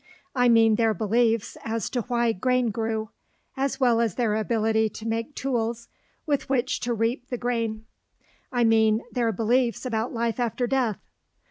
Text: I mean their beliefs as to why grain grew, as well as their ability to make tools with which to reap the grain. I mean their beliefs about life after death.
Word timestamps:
I 0.33 0.49
mean 0.49 0.77
their 0.77 0.95
beliefs 0.95 1.57
as 1.63 1.87
to 1.91 2.01
why 2.01 2.31
grain 2.31 2.71
grew, 2.71 3.11
as 3.55 3.79
well 3.79 4.01
as 4.01 4.15
their 4.15 4.35
ability 4.35 4.89
to 4.89 5.07
make 5.07 5.35
tools 5.35 5.89
with 6.25 6.49
which 6.49 6.79
to 6.79 6.93
reap 6.95 7.29
the 7.29 7.37
grain. 7.37 7.85
I 8.51 8.63
mean 8.63 9.03
their 9.11 9.31
beliefs 9.31 9.85
about 9.85 10.11
life 10.11 10.39
after 10.39 10.65
death. 10.65 10.97